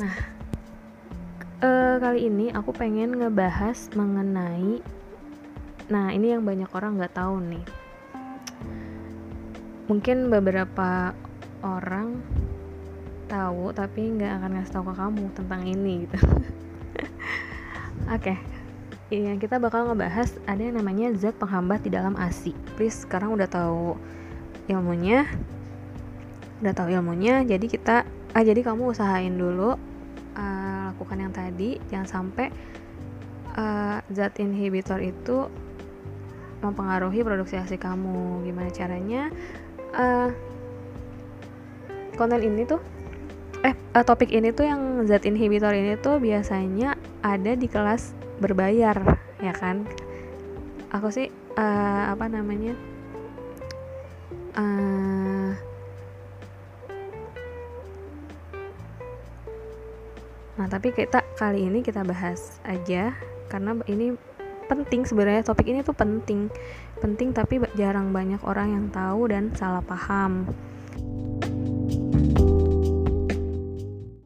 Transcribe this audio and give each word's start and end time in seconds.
Nah, 0.00 0.16
uh, 1.62 1.94
kali 2.00 2.26
ini 2.26 2.48
aku 2.50 2.72
pengen 2.72 3.20
ngebahas 3.20 3.92
mengenai 3.92 4.80
Nah, 5.92 6.08
ini 6.08 6.32
yang 6.32 6.40
banyak 6.40 6.72
orang 6.72 6.96
nggak 6.96 7.12
tahu 7.12 7.36
nih. 7.52 7.64
Mungkin 9.92 10.32
beberapa 10.32 11.12
orang 11.60 12.22
tahu 13.28 13.76
tapi 13.76 14.16
nggak 14.16 14.32
akan 14.40 14.50
ngasih 14.56 14.72
tahu 14.72 14.84
ke 14.88 14.94
kamu 14.96 15.24
tentang 15.36 15.62
ini 15.68 15.92
gitu. 16.08 16.16
Oke. 18.14 18.32
Okay. 18.32 18.38
Yang 19.12 19.44
kita 19.44 19.60
bakal 19.60 19.92
ngebahas 19.92 20.32
ada 20.48 20.64
yang 20.64 20.80
namanya 20.80 21.12
zat 21.12 21.36
penghambat 21.36 21.84
di 21.84 21.92
dalam 21.92 22.16
ASI. 22.16 22.56
Please 22.80 23.04
sekarang 23.04 23.36
udah 23.36 23.44
tahu 23.44 24.00
ilmunya. 24.72 25.28
Udah 26.64 26.72
tahu 26.72 26.88
ilmunya, 26.94 27.44
jadi 27.44 27.66
kita 27.68 28.08
ah 28.32 28.42
jadi 28.44 28.64
kamu 28.64 28.96
usahain 28.96 29.36
dulu 29.36 29.76
uh, 30.36 30.80
lakukan 30.92 31.18
yang 31.20 31.32
tadi. 31.32 31.76
Jangan 31.92 32.08
sampai 32.08 32.48
uh, 33.56 33.98
zat 34.12 34.40
inhibitor 34.40 35.00
itu 35.00 35.48
mempengaruhi 36.64 37.20
produksi 37.26 37.58
ASI 37.58 37.76
kamu. 37.76 38.46
Gimana 38.46 38.70
caranya? 38.72 39.28
Uh, 39.92 40.32
konten 42.16 42.40
ini 42.40 42.64
tuh 42.64 42.80
eh 43.62 43.76
uh, 43.94 44.04
topik 44.04 44.32
ini 44.32 44.50
tuh 44.50 44.66
yang 44.66 45.04
zat 45.04 45.28
inhibitor 45.28 45.70
ini 45.70 45.94
tuh 46.00 46.18
biasanya 46.18 46.96
ada 47.20 47.52
di 47.52 47.68
kelas 47.68 48.16
berbayar 48.40 48.96
ya 49.44 49.52
kan? 49.52 49.84
Aku 50.92 51.12
sih 51.12 51.28
uh, 51.56 52.04
apa 52.12 52.28
namanya? 52.28 52.76
Uh, 54.52 55.11
Nah, 60.52 60.68
tapi 60.68 60.92
kita 60.92 61.24
kali 61.40 61.64
ini 61.64 61.80
kita 61.80 62.04
bahas 62.04 62.60
aja 62.68 63.16
karena 63.48 63.72
ini 63.88 64.12
penting 64.68 65.04
sebenarnya 65.04 65.44
topik 65.44 65.68
ini 65.68 65.80
tuh 65.80 65.96
penting. 65.96 66.52
Penting 67.00 67.32
tapi 67.32 67.60
jarang 67.76 68.12
banyak 68.12 68.40
orang 68.44 68.72
yang 68.76 68.86
tahu 68.92 69.32
dan 69.32 69.52
salah 69.56 69.84
paham. 69.84 70.48